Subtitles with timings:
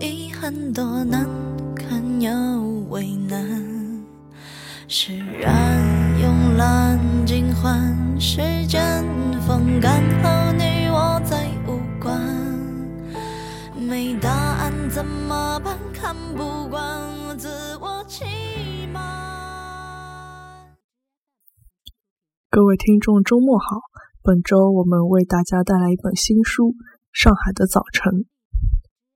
[0.00, 1.26] 遗憾多难
[1.74, 2.30] 堪又
[2.90, 4.04] 为难，
[4.88, 5.80] 释然
[6.18, 9.04] 慵懒尽欢，时间
[9.46, 12.20] 风干后你我再无关，
[13.78, 15.78] 没答案怎么办？
[15.92, 18.24] 看不惯自我欺
[18.92, 19.00] 瞒。
[22.50, 23.80] 各位听众，周末好！
[24.22, 26.68] 本周我们为大家带来一本新书
[27.12, 28.12] 《上海的早晨》。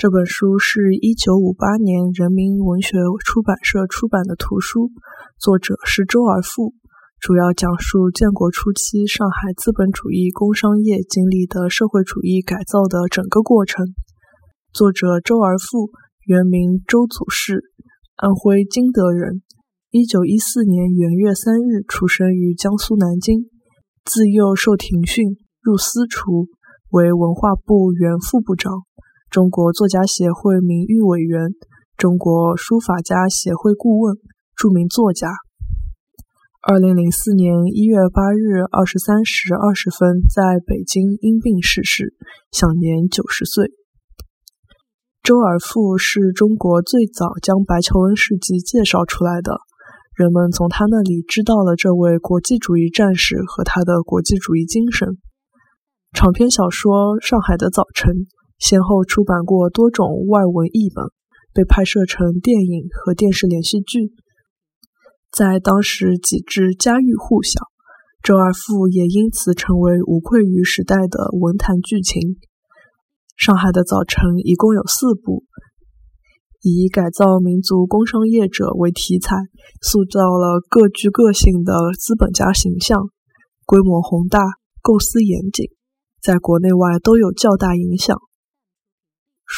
[0.00, 4.90] 这本书是一九五八年人民文学出版社出版的图书，
[5.38, 6.72] 作者是周而复，
[7.20, 13.84] 主要讲述建国初期上海资本主义工商业经历的社会主义改造的整个过程。
[14.72, 15.90] 作者周而复，
[16.24, 17.60] 原名周祖士，
[18.16, 19.42] 安徽金德人。
[19.90, 23.50] 一九一四年元月三日出生于江苏南京，
[24.06, 26.48] 自幼受庭训，入私塾，
[26.88, 28.72] 为文化部原副部长。
[29.30, 31.54] 中国作家协会名誉委员，
[31.96, 34.16] 中国书法家协会顾问，
[34.56, 35.30] 著名作家。
[36.66, 42.12] 二零零四年一月八日二十三时二十分在北京因病逝世，
[42.50, 43.70] 享年九十岁。
[45.22, 49.60] 周而复是中国最早将白求恩事迹介绍出来的，
[50.16, 55.18] 人们从他那里知道了这位国际主义战士和他的国际主义精神。
[56.12, 58.12] 长篇小说《上海的早晨》。
[58.60, 61.06] 先后出版过多种外文译本，
[61.52, 64.12] 被拍摄成电影和电视连续剧，
[65.32, 67.66] 在当时几致家喻户晓。
[68.22, 72.20] 周而复也因此成为无愧于时代的文坛巨擎。
[73.34, 75.44] 《上海的早晨》一共有四部，
[76.60, 79.36] 以改造民族工商业者为题材，
[79.80, 83.08] 塑造了各具个性的资本家形象，
[83.64, 84.38] 规模宏大，
[84.82, 85.70] 构思严谨，
[86.20, 88.14] 在国内外都有较大影响。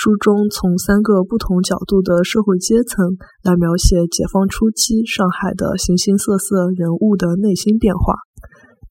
[0.03, 3.07] 书中从三个不同角度的社会阶层
[3.45, 8.15] 来描写解放初期上海的形形色色人物的内心变化。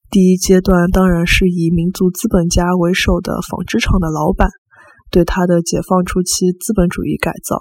[0.09, 4.51] 第一阶段当然是以民族资本家为首的纺织厂的老板
[5.11, 7.59] 对他的解放初期资本主义改造。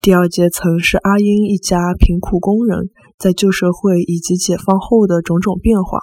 [0.00, 2.88] 第二阶层是阿英一家贫苦工人
[3.18, 5.98] 在旧社会以及解放后的种种变化，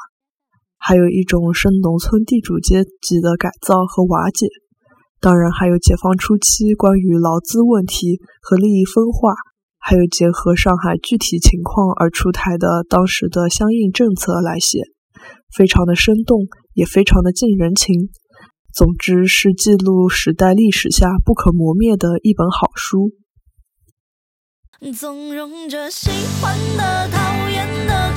[0.78, 4.45] 还有一种是农村地主阶级的改造和瓦解。
[5.22, 9.34] 当然，还有解放初期关于劳资问题和利益分化，
[9.78, 14.80] 还有结合上海具体情况而出台的当时的相应政策来写，
[15.53, 18.09] 非常的生动，也非常的近人情。
[18.74, 23.12] 总之，是记录时代历史下不可磨灭的一本好书。
[24.97, 26.09] 纵容着喜
[26.41, 28.16] 欢的、讨厌的、